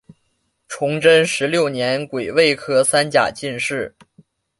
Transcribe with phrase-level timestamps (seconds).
[0.67, 3.93] 崇祯十六年癸未科三甲进士。